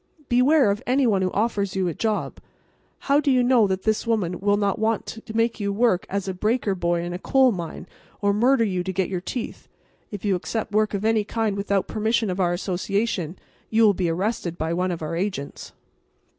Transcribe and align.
Beware 0.29 0.71
of 0.71 0.81
any 0.87 1.05
one 1.05 1.21
who 1.21 1.29
offers 1.31 1.75
you 1.75 1.87
a 1.87 1.93
job. 1.93 2.39
How 3.01 3.19
do 3.19 3.29
you 3.29 3.43
know 3.43 3.67
that 3.67 3.83
this 3.83 4.07
woman 4.07 4.31
does 4.39 4.57
not 4.57 4.79
want 4.79 5.05
to 5.05 5.37
make 5.37 5.59
you 5.59 5.71
work 5.71 6.07
as 6.09 6.27
a 6.27 6.33
breaker 6.33 6.73
boy 6.73 7.03
in 7.03 7.13
a 7.13 7.19
coal 7.19 7.51
mine 7.51 7.85
or 8.19 8.33
murder 8.33 8.63
you 8.63 8.81
to 8.83 8.91
get 8.91 9.09
your 9.09 9.21
teeth? 9.21 9.67
If 10.09 10.25
you 10.25 10.35
accept 10.35 10.71
work 10.73 10.95
of 10.95 11.05
any 11.05 11.23
kind 11.23 11.55
without 11.55 11.87
permission 11.87 12.31
of 12.31 12.39
our 12.39 12.53
association 12.53 13.37
you 13.69 13.83
will 13.83 13.93
be 13.93 14.09
arrested 14.09 14.57
by 14.57 14.73
one 14.73 14.89
of 14.89 15.03
our 15.03 15.15
agents." 15.15 15.71